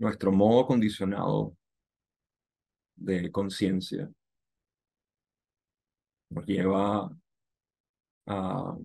nuestro 0.00 0.32
modo 0.32 0.66
condicionado 0.66 1.56
de 2.96 3.30
conciencia 3.30 4.10
nos 6.30 6.46
lleva 6.46 7.10
a 8.26 8.76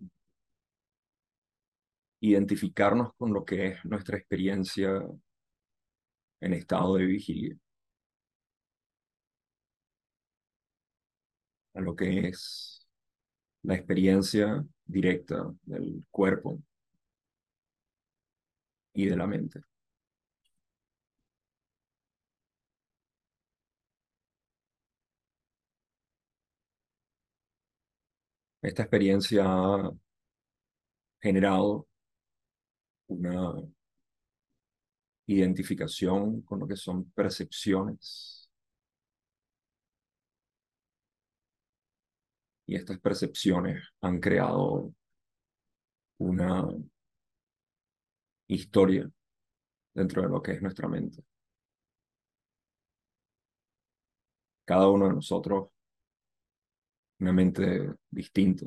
identificarnos 2.20 3.14
con 3.18 3.34
lo 3.34 3.46
que 3.46 3.68
es 3.68 3.86
nuestra 3.86 4.18
experiencia 4.18 5.02
en 6.42 6.54
estado 6.54 6.96
de 6.96 7.06
vigilia, 7.06 7.58
a 11.76 11.82
lo 11.82 11.96
que 11.96 12.28
es 12.28 12.86
la 13.64 13.76
experiencia 13.76 14.66
directa 14.86 15.50
del 15.64 16.06
cuerpo 16.12 16.62
y 18.94 19.06
de 19.06 19.16
la 19.16 19.28
mente. 19.28 19.62
Esta 28.66 28.82
experiencia 28.82 29.44
ha 29.46 29.92
generado 31.22 31.88
una 33.08 33.54
identificación 35.28 36.42
con 36.42 36.60
lo 36.62 36.68
que 36.68 36.76
son 36.76 37.12
percepciones. 37.12 38.50
Y 42.66 42.76
estas 42.76 43.00
percepciones 43.00 43.84
han 44.02 44.20
creado 44.20 44.96
una 46.18 46.68
historia 48.48 49.08
dentro 49.94 50.24
de 50.24 50.30
lo 50.30 50.42
que 50.42 50.54
es 50.54 50.62
nuestra 50.64 50.88
mente. 50.88 51.24
Cada 54.66 54.90
uno 54.90 55.08
de 55.08 55.14
nosotros, 55.14 55.70
una 57.20 57.32
mente 57.34 57.96
distinta, 58.10 58.66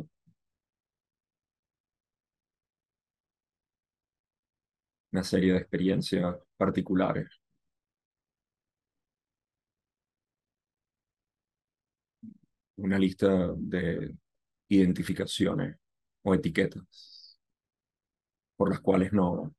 una 5.12 5.22
serie 5.24 5.52
de 5.52 5.58
experiencias 5.58 6.36
particulares. 6.56 7.28
Una 12.76 12.98
lista 12.98 13.52
de 13.56 14.14
identificaciones 14.68 15.76
o 16.22 16.34
etiquetas 16.34 17.38
por 18.56 18.70
las 18.70 18.80
cuales 18.80 19.12
no 19.12 19.54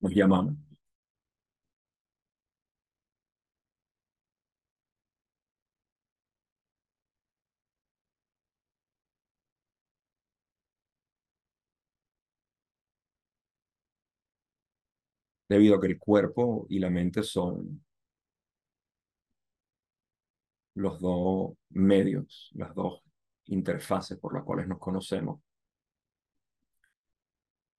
nos 0.00 0.12
llamamos. 0.14 0.67
Debido 15.48 15.76
a 15.76 15.80
que 15.80 15.86
el 15.88 15.98
cuerpo 15.98 16.66
y 16.68 16.78
la 16.78 16.90
mente 16.90 17.22
son 17.22 17.84
los 20.74 21.00
dos 21.00 21.54
medios, 21.70 22.50
las 22.54 22.74
dos 22.74 23.02
interfaces 23.46 24.18
por 24.18 24.34
las 24.34 24.44
cuales 24.44 24.68
nos 24.68 24.78
conocemos. 24.78 25.40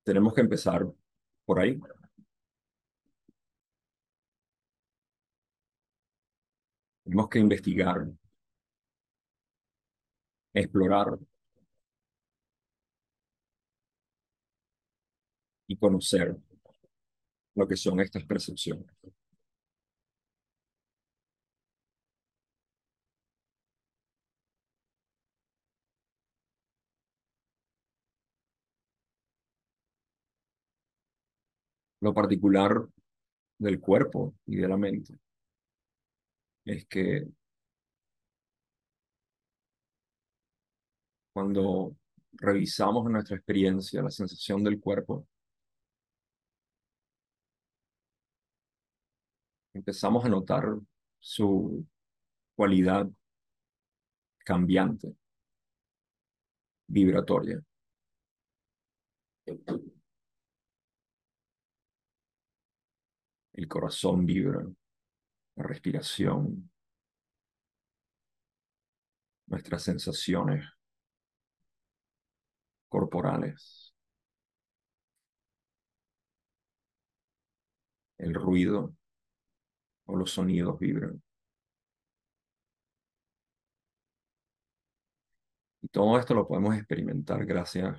Tenemos 0.03 0.33
que 0.33 0.41
empezar 0.41 0.85
por 1.45 1.59
ahí. 1.59 1.79
Tenemos 7.03 7.29
que 7.29 7.39
investigar, 7.39 8.07
explorar 10.53 11.17
y 15.67 15.77
conocer 15.77 16.35
lo 17.59 17.67
que 17.67 17.75
son 17.75 17.99
estas 17.99 18.23
percepciones. 18.25 18.85
Lo 32.01 32.13
particular 32.13 32.85
del 33.59 33.79
cuerpo 33.79 34.35
y 34.45 34.57
de 34.57 34.67
la 34.67 34.77
mente 34.77 35.19
es 36.65 36.85
que 36.85 37.27
cuando 41.33 41.95
revisamos 42.33 43.09
nuestra 43.09 43.35
experiencia 43.35 44.01
la 44.01 44.11
sensación 44.11 44.63
del 44.63 44.79
cuerpo, 44.79 45.27
empezamos 49.79 50.25
a 50.25 50.29
notar 50.29 50.66
su 51.19 51.85
cualidad 52.53 53.07
cambiante, 54.44 55.16
vibratoria. 56.88 57.63
El 63.53 63.68
corazón 63.68 64.25
vibra, 64.25 64.66
la 65.56 65.63
respiración, 65.63 66.69
nuestras 69.47 69.84
sensaciones 69.84 70.66
corporales, 72.89 73.95
el 78.18 78.34
ruido 78.34 78.94
o 80.09 80.15
los 80.15 80.31
sonidos 80.31 80.79
vibran. 80.79 81.21
Y 85.81 85.87
todo 85.89 86.17
esto 86.17 86.33
lo 86.33 86.47
podemos 86.47 86.75
experimentar 86.75 87.45
gracias 87.45 87.95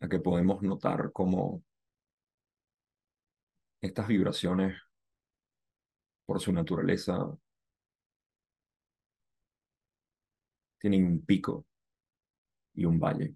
a 0.00 0.08
que 0.08 0.20
podemos 0.20 0.62
notar 0.62 1.10
cómo 1.12 1.62
estas 3.80 4.06
vibraciones, 4.06 4.80
por 6.24 6.40
su 6.40 6.52
naturaleza, 6.52 7.36
tienen 10.78 11.04
un 11.04 11.24
pico 11.24 11.66
y 12.74 12.84
un 12.84 12.98
valle. 13.00 13.34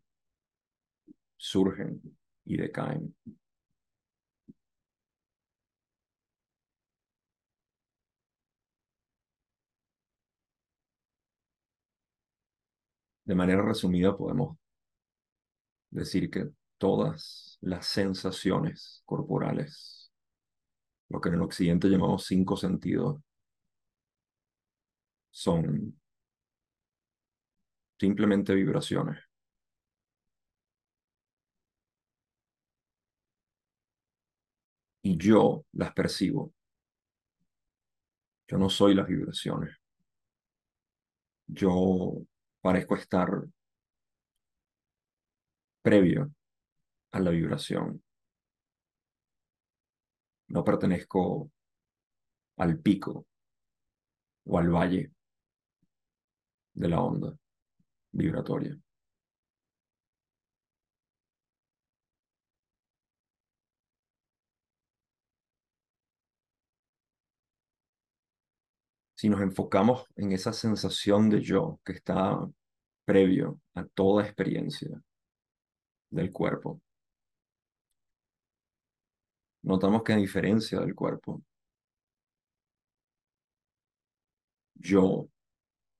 Surgen 1.37 2.00
y 2.44 2.56
decaen. 2.56 3.14
De 13.31 13.37
manera 13.37 13.63
resumida 13.63 14.17
podemos 14.17 14.59
decir 15.89 16.29
que 16.29 16.49
todas 16.79 17.59
las 17.61 17.87
sensaciones 17.87 19.03
corporales, 19.05 20.13
lo 21.09 21.21
que 21.21 21.29
en 21.29 21.37
el 21.37 21.43
occidente 21.43 21.87
llamamos 21.87 22.27
cinco 22.27 22.56
sentidos, 22.56 23.23
son 25.31 25.97
simplemente 28.00 28.53
vibraciones. 28.53 29.21
Y 35.03 35.17
yo 35.17 35.67
las 35.75 35.93
percibo. 35.93 36.53
Yo 38.49 38.59
no 38.59 38.69
soy 38.69 38.94
las 38.97 39.06
vibraciones. 39.06 39.76
Yo 41.47 42.26
parezco 42.61 42.97
estar 42.97 43.29
previo 45.83 46.31
a 47.12 47.21
la 47.21 47.31
vibración. 47.31 48.03
No 50.49 50.65
pertenezco 50.65 51.51
al 52.57 52.79
pico 52.81 53.27
o 54.45 54.59
al 54.59 54.69
valle 54.69 55.12
de 56.75 56.89
la 56.89 57.01
onda 57.01 57.37
vibratoria. 58.12 58.77
Si 69.20 69.28
nos 69.28 69.43
enfocamos 69.43 70.06
en 70.17 70.32
esa 70.32 70.50
sensación 70.50 71.28
de 71.28 71.43
yo 71.43 71.78
que 71.84 71.93
está 71.93 72.38
previo 73.05 73.61
a 73.75 73.84
toda 73.84 74.25
experiencia 74.25 74.88
del 76.08 76.32
cuerpo, 76.32 76.81
notamos 79.62 80.05
que 80.05 80.14
a 80.14 80.17
diferencia 80.17 80.81
del 80.81 80.94
cuerpo, 80.94 81.43
yo 84.76 85.28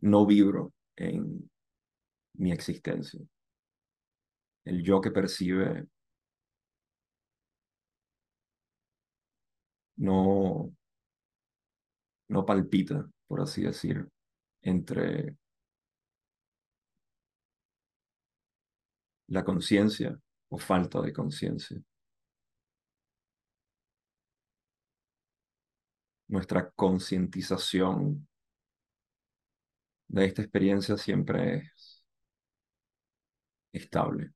no 0.01 0.25
vibro 0.25 0.73
en 0.97 1.51
mi 2.39 2.53
existencia. 2.53 3.21
El 4.65 4.83
yo 4.83 5.03
que 5.03 5.11
percibe 5.11 5.87
no, 9.97 10.73
no 12.31 12.47
palpita, 12.47 13.09
por 13.27 13.41
así 13.41 13.63
decir, 13.63 14.09
entre 14.63 15.37
la 19.29 19.45
conciencia 19.45 20.17
o 20.49 20.59
falta 20.59 21.01
de 21.01 21.13
conciencia. 21.13 21.81
Nuestra 26.29 26.71
concientización 26.71 28.29
de 30.09 30.25
esta 30.25 30.43
experiencia 30.43 30.97
siempre 30.97 31.57
es 31.57 32.05
estable, 33.73 34.33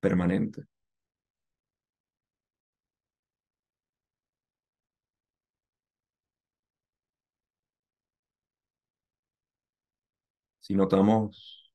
permanente. 0.00 0.66
Si 10.68 10.74
notamos 10.74 11.72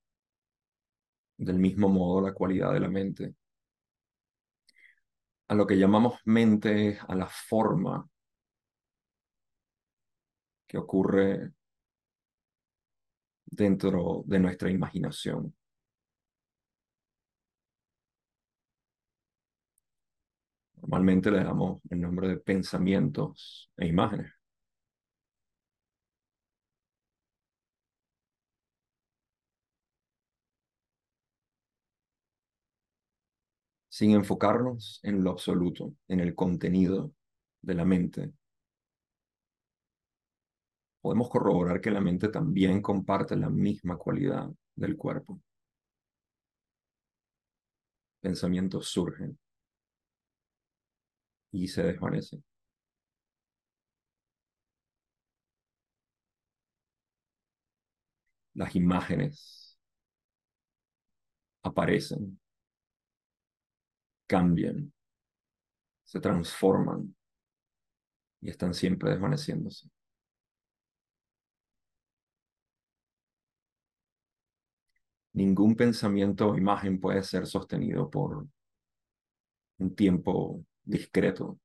del 1.38 1.57
mismo 1.57 1.90
modo 1.90 2.22
la 2.22 2.34
cualidad 2.34 2.74
de 2.74 2.80
la 2.80 2.90
mente, 2.90 3.34
a 5.48 5.56
lo 5.56 5.66
que 5.66 5.80
llamamos 5.80 6.19
mente, 6.25 7.00
a 7.07 7.16
la 7.16 7.25
forma 7.28 8.07
que 10.68 10.78
ocurre 10.78 11.54
dentro 13.45 14.24
de 14.28 14.40
nuestra 14.40 14.69
imaginación. 14.69 15.56
Normalmente 20.75 21.31
le 21.31 21.44
damos 21.44 21.81
el 21.89 22.00
nombre 22.00 22.28
de 22.28 22.38
pensamientos 22.38 23.72
e 23.75 23.88
imágenes. 23.88 24.43
Sin 33.94 34.10
enfocarnos 34.12 35.00
en 35.04 35.24
lo 35.24 35.30
absoluto, 35.30 35.94
en 36.07 36.19
el 36.19 36.34
contenido 36.34 37.13
de 37.62 37.75
la 37.75 37.86
mente. 37.86 38.34
Podemos 41.00 41.30
corroborar 41.30 41.80
que 41.80 41.92
la 41.92 42.01
mente 42.01 42.30
también 42.30 42.81
comparte 42.81 43.36
la 43.36 43.51
misma 43.51 43.98
cualidad 43.98 44.50
del 44.75 44.98
cuerpo. 44.98 45.40
Pensamientos 48.19 48.88
surgen 48.88 49.38
y 51.51 51.68
se 51.68 51.84
desvanecen. 51.84 52.44
Las 58.56 58.75
imágenes 58.75 59.78
aparecen 61.63 62.39
cambian, 64.28 64.92
se 66.04 66.20
transforman 66.20 67.16
y 68.42 68.50
están 68.50 68.74
siempre 68.74 69.12
desvaneciéndose. 69.12 69.90
Ningún 75.34 75.75
pensamiento 75.75 76.50
o 76.50 76.58
imagen 76.58 77.00
puede 77.00 77.24
ser 77.24 77.48
sostenido 77.48 78.10
por 78.10 78.48
un 79.80 79.96
tiempo 79.96 80.64
discreto, 80.84 81.60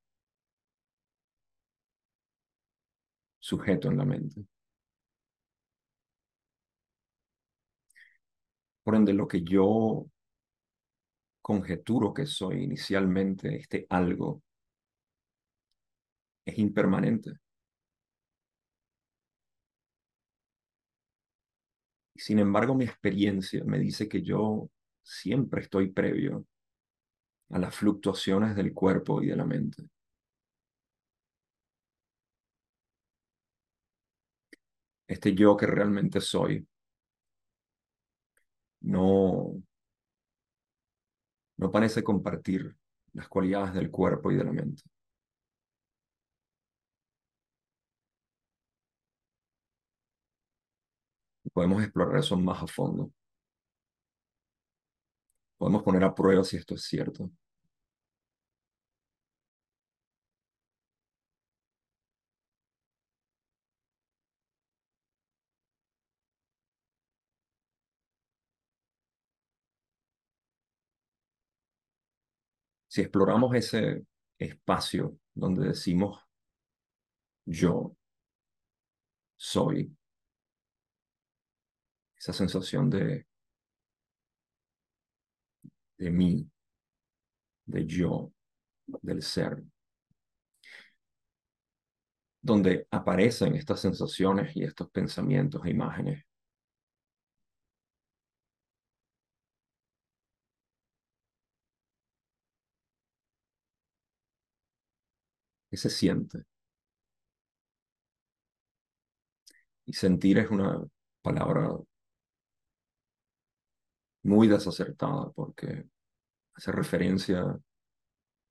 sujeto 3.41 3.89
en 3.91 3.97
la 3.97 4.05
mente. 4.05 4.45
Por 8.83 8.95
ende, 8.97 9.13
lo 9.13 9.29
que 9.29 9.43
yo 9.43 10.07
conjeturo 11.49 12.13
que 12.13 12.27
soy 12.27 12.63
inicialmente, 12.65 13.57
este 13.57 13.87
algo, 13.89 14.43
es 16.45 16.59
impermanente. 16.59 17.33
Sin 22.15 22.39
embargo, 22.39 22.75
mi 22.75 22.85
experiencia 22.85 23.65
me 23.65 23.79
dice 23.79 24.09
que 24.11 24.21
yo 24.21 24.69
siempre 25.03 25.63
estoy 25.63 25.91
previo 25.91 26.45
a 27.51 27.59
las 27.59 27.75
fluctuaciones 27.75 28.55
del 28.55 28.75
cuerpo 28.75 29.23
y 29.23 29.29
de 29.29 29.37
la 29.37 29.45
mente. 29.47 29.85
Este 35.07 35.35
yo 35.35 35.57
que 35.57 35.67
realmente 35.67 36.21
soy 36.21 36.67
no 38.83 39.63
no 41.59 41.71
parece 41.71 42.03
compartir 42.03 42.75
las 43.13 43.29
cualidades 43.29 43.75
del 43.75 43.91
cuerpo 43.91 44.31
y 44.33 44.37
de 44.37 44.45
la 44.45 44.53
mente. 44.53 44.83
Podemos 51.53 51.83
explorar 51.83 52.21
eso 52.21 52.37
más 52.39 52.63
a 52.63 52.67
fondo. 52.67 53.11
Podemos 55.57 55.83
poner 55.85 56.03
a 56.05 56.15
prueba 56.15 56.43
si 56.43 56.57
esto 56.57 56.75
es 56.75 56.83
cierto. 56.83 57.31
Si 72.99 73.03
exploramos 73.03 73.55
ese 73.55 74.05
espacio 74.37 75.21
donde 75.33 75.69
decimos 75.69 76.21
yo 77.45 77.97
soy, 79.37 79.97
esa 82.17 82.33
sensación 82.33 82.91
de, 82.91 83.25
de 85.97 86.11
mí, 86.11 86.51
de 87.67 87.87
yo, 87.87 88.33
del 88.85 89.23
ser, 89.23 89.63
donde 92.43 92.89
aparecen 92.91 93.55
estas 93.55 93.79
sensaciones 93.79 94.57
y 94.57 94.65
estos 94.65 94.91
pensamientos 94.91 95.65
e 95.65 95.71
imágenes 95.71 96.25
¿Qué 105.71 105.77
se 105.77 105.91
siente? 105.91 106.45
Y 109.87 109.93
sentir 109.93 110.39
es 110.39 110.51
una 110.51 110.87
palabra 111.23 111.71
muy 114.23 114.49
desacertada 114.49 115.31
porque 115.33 115.85
hace 116.55 116.73
referencia 116.73 117.59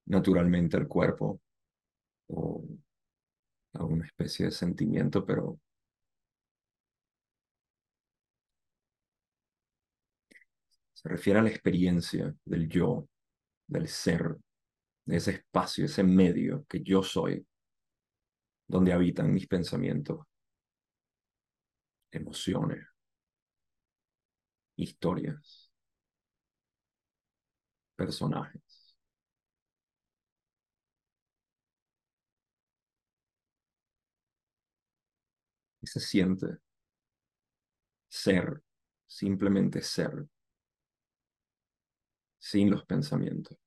naturalmente 0.05 0.77
al 0.77 0.87
cuerpo 0.87 1.41
o 2.27 2.63
a 3.73 3.83
una 3.85 4.05
especie 4.05 4.45
de 4.45 4.51
sentimiento, 4.51 5.25
pero 5.25 5.59
se 10.93 11.09
refiere 11.09 11.39
a 11.39 11.43
la 11.43 11.49
experiencia 11.49 12.33
del 12.43 12.67
yo, 12.67 13.07
del 13.67 13.87
ser, 13.87 14.37
ese 15.07 15.31
espacio, 15.31 15.85
ese 15.85 16.03
medio 16.03 16.65
que 16.67 16.81
yo 16.83 17.01
soy, 17.03 17.45
donde 18.67 18.93
habitan 18.93 19.33
mis 19.33 19.47
pensamientos, 19.47 20.19
emociones, 22.11 22.85
historias, 24.77 25.69
personajes. 27.97 28.95
Y 35.81 35.87
se 35.87 35.99
siente 35.99 36.59
ser, 38.09 38.61
simplemente 39.07 39.81
ser, 39.81 40.27
sin 42.39 42.71
los 42.71 42.83
pensamientos. 42.85 43.57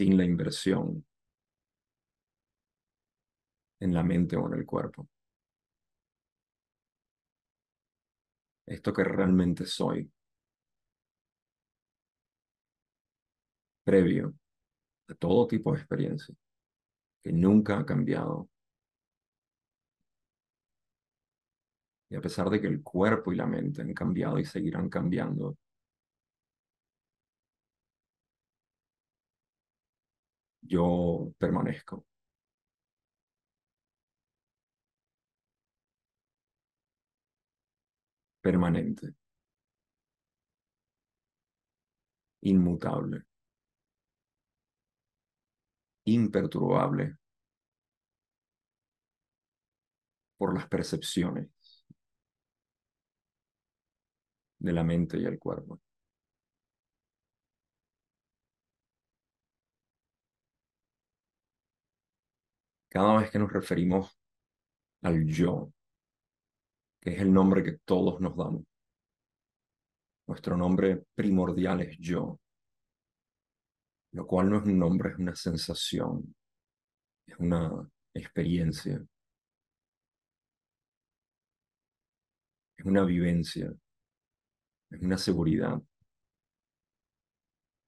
Sin 0.00 0.16
la 0.16 0.24
inversión 0.24 1.04
en 3.80 3.92
la 3.92 4.02
mente 4.02 4.34
o 4.34 4.46
en 4.46 4.58
el 4.58 4.64
cuerpo. 4.64 5.06
Esto 8.64 8.94
que 8.94 9.04
realmente 9.04 9.66
soy, 9.66 10.10
previo 13.84 14.34
a 15.08 15.14
todo 15.16 15.46
tipo 15.46 15.74
de 15.74 15.80
experiencia, 15.80 16.34
que 17.22 17.30
nunca 17.30 17.78
ha 17.78 17.84
cambiado. 17.84 18.48
Y 22.08 22.16
a 22.16 22.22
pesar 22.22 22.48
de 22.48 22.58
que 22.58 22.68
el 22.68 22.82
cuerpo 22.82 23.34
y 23.34 23.36
la 23.36 23.46
mente 23.46 23.82
han 23.82 23.92
cambiado 23.92 24.38
y 24.38 24.46
seguirán 24.46 24.88
cambiando, 24.88 25.58
yo 30.62 31.32
permanezco. 31.38 32.06
Permanente. 38.42 39.14
Inmutable. 42.42 43.24
Imperturbable 46.04 47.16
por 50.36 50.54
las 50.54 50.66
percepciones 50.68 51.48
de 54.58 54.72
la 54.72 54.84
mente 54.84 55.18
y 55.18 55.24
el 55.24 55.38
cuerpo. 55.38 55.80
Cada 62.90 63.18
vez 63.18 63.30
que 63.30 63.38
nos 63.38 63.52
referimos 63.52 64.18
al 65.02 65.24
yo, 65.24 65.72
que 67.00 67.14
es 67.14 67.20
el 67.20 67.32
nombre 67.32 67.62
que 67.62 67.78
todos 67.84 68.20
nos 68.20 68.36
damos, 68.36 68.64
nuestro 70.26 70.56
nombre 70.56 71.04
primordial 71.14 71.80
es 71.82 71.96
yo, 71.98 72.38
lo 74.12 74.26
cual 74.26 74.50
no 74.50 74.58
es 74.58 74.64
un 74.64 74.78
nombre, 74.78 75.10
es 75.10 75.18
una 75.18 75.36
sensación, 75.36 76.34
es 77.26 77.38
una 77.38 77.88
experiencia, 78.12 79.00
es 82.76 82.84
una 82.84 83.04
vivencia, 83.04 83.72
es 84.90 85.00
una 85.00 85.16
seguridad. 85.16 85.80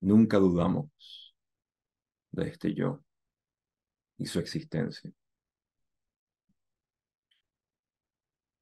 Nunca 0.01 0.39
dudamos 0.39 1.35
de 2.31 2.49
este 2.49 2.73
yo 2.73 3.03
y 4.23 4.27
su 4.27 4.39
existencia. 4.39 5.13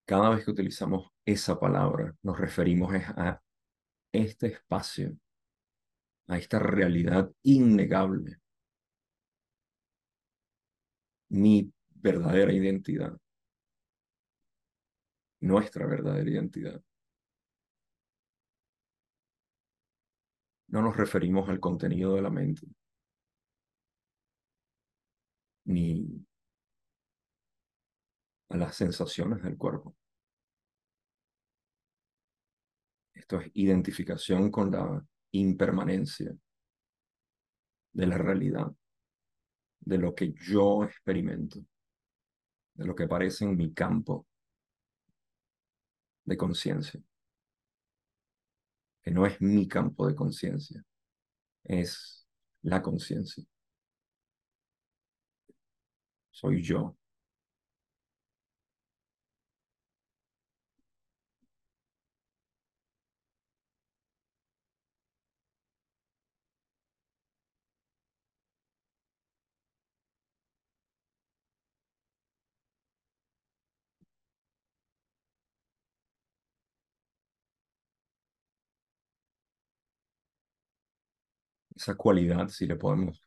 Cada 0.06 0.30
vez 0.30 0.44
que 0.44 0.50
utilizamos 0.50 1.12
esa 1.24 1.60
palabra, 1.60 2.16
nos 2.22 2.40
referimos 2.40 2.92
a 2.94 3.40
este 4.10 4.46
espacio, 4.48 5.16
a 6.28 6.38
esta 6.38 6.58
realidad 6.58 7.30
innegable, 7.42 8.40
mi 11.28 11.70
verdadera 11.90 12.52
identidad, 12.52 13.16
nuestra 15.40 15.86
verdadera 15.86 16.30
identidad. 16.30 16.82
No 20.68 20.80
nos 20.80 20.96
referimos 20.96 21.48
al 21.50 21.60
contenido 21.60 22.14
de 22.14 22.22
la 22.22 22.30
mente, 22.30 22.66
ni 25.70 26.26
a 28.48 28.56
las 28.56 28.74
sensaciones 28.74 29.42
del 29.42 29.56
cuerpo. 29.56 29.96
Esto 33.14 33.40
es 33.40 33.50
identificación 33.54 34.50
con 34.50 34.72
la 34.72 35.06
impermanencia 35.30 36.34
de 37.92 38.06
la 38.06 38.18
realidad, 38.18 38.72
de 39.80 39.98
lo 39.98 40.14
que 40.14 40.32
yo 40.32 40.82
experimento, 40.82 41.64
de 42.74 42.86
lo 42.86 42.94
que 42.94 43.04
aparece 43.04 43.44
en 43.44 43.56
mi 43.56 43.72
campo 43.72 44.26
de 46.24 46.36
conciencia, 46.36 47.00
que 49.02 49.10
no 49.12 49.24
es 49.24 49.40
mi 49.40 49.68
campo 49.68 50.08
de 50.08 50.16
conciencia, 50.16 50.84
es 51.62 52.26
la 52.62 52.82
conciencia 52.82 53.44
soy 56.40 56.62
yo. 56.62 56.96
Esa 81.74 81.96
cualidad, 81.96 82.46
si 82.48 82.64
le 82.66 82.76
podemos 82.76 83.20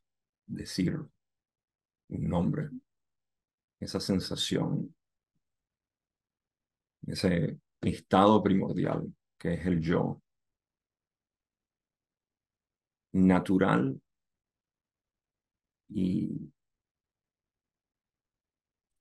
decir 0.46 0.98
un 2.10 2.27
nombre, 2.29 2.70
esa 3.84 4.00
sensación, 4.00 4.96
ese 7.06 7.60
estado 7.82 8.42
primordial 8.42 9.13
que 9.38 9.54
es 9.56 9.66
el 9.66 9.82
yo, 9.82 10.22
natural 13.13 14.02
y 15.90 16.52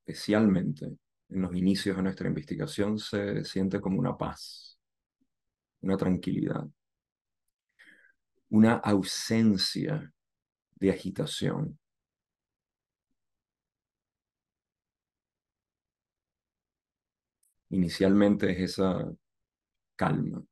especialmente 0.04 0.84
en 1.28 1.42
los 1.42 1.54
inicios 1.54 1.96
de 1.96 2.02
nuestra 2.02 2.28
investigación 2.28 2.98
se 2.98 3.44
siente 3.44 3.80
como 3.80 3.98
una 3.98 4.16
paz, 4.18 4.78
una 5.80 5.96
tranquilidad, 5.96 6.66
una 8.50 8.74
ausencia 8.74 10.12
de 10.74 10.90
agitación, 10.90 11.78
inicialmente 17.72 18.50
es 18.52 18.72
esa 18.72 19.10
calma. 19.96 20.44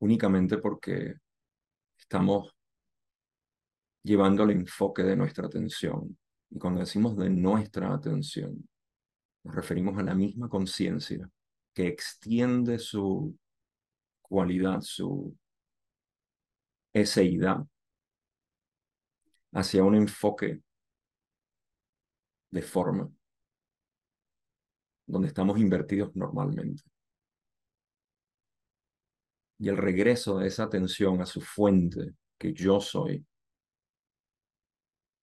Únicamente 0.00 0.58
porque 0.58 1.14
estamos 1.96 2.52
llevando 4.02 4.42
el 4.44 4.50
enfoque 4.50 5.02
de 5.02 5.16
nuestra 5.16 5.46
atención. 5.46 6.18
Y 6.50 6.58
cuando 6.58 6.80
decimos 6.80 7.16
de 7.16 7.30
nuestra 7.30 7.94
atención, 7.94 8.68
nos 9.44 9.54
referimos 9.54 9.96
a 9.98 10.02
la 10.02 10.14
misma 10.14 10.48
conciencia 10.48 11.30
que 11.72 11.86
extiende 11.86 12.78
su 12.78 13.38
cualidad, 14.22 14.80
su 14.80 15.36
eseidad 16.92 17.64
hacia 19.52 19.84
un 19.84 19.94
enfoque 19.94 20.62
de 22.52 22.62
forma 22.62 23.10
donde 25.06 25.28
estamos 25.28 25.58
invertidos 25.58 26.14
normalmente. 26.14 26.84
Y 29.58 29.68
el 29.68 29.76
regreso 29.76 30.38
de 30.38 30.48
esa 30.48 30.64
atención 30.64 31.20
a 31.20 31.26
su 31.26 31.40
fuente, 31.40 32.14
que 32.38 32.52
yo 32.52 32.80
soy, 32.80 33.24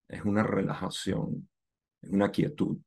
es 0.08 0.24
una 0.24 0.42
relajación, 0.42 1.48
es 2.02 2.10
una 2.10 2.30
quietud. 2.30 2.78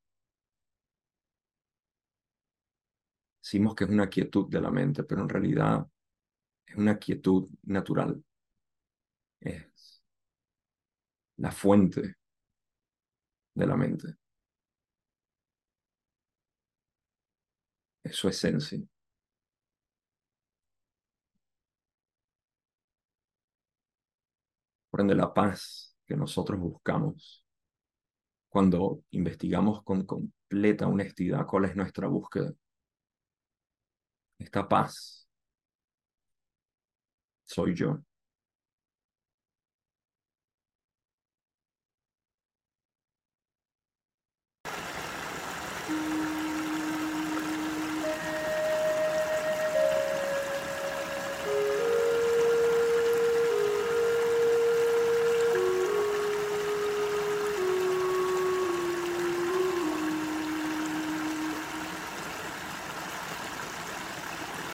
Decimos 3.42 3.76
que 3.76 3.84
es 3.84 3.90
una 3.90 4.10
quietud 4.10 4.50
de 4.50 4.62
la 4.62 4.72
mente, 4.72 5.04
pero 5.04 5.22
en 5.22 5.30
realidad 5.30 5.86
es 6.66 6.76
una 6.76 6.98
quietud 6.98 7.50
natural. 7.64 8.24
Es 9.40 10.04
la 11.38 11.52
fuente 11.52 12.16
de 13.54 13.68
la 13.68 13.78
mente. 13.78 14.23
Es 18.04 18.16
su 18.16 18.30
esencia. 18.30 18.80
Por 24.90 25.02
ende, 25.02 25.14
la 25.16 25.34
paz 25.34 25.96
que 26.06 26.16
nosotros 26.16 26.58
buscamos 26.60 27.44
cuando 28.48 29.02
investigamos 29.12 29.84
con 29.84 30.06
completa 30.06 30.88
honestidad 30.88 31.46
cuál 31.46 31.66
es 31.66 31.76
nuestra 31.76 32.08
búsqueda. 32.08 32.54
Esta 34.38 34.68
paz 34.70 35.28
soy 37.46 37.74
yo. 37.76 38.00